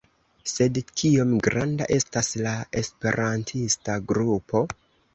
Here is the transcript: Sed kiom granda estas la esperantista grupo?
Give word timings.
Sed 0.51 0.79
kiom 1.01 1.35
granda 1.49 1.89
estas 1.99 2.33
la 2.47 2.57
esperantista 2.83 4.03
grupo? 4.15 4.69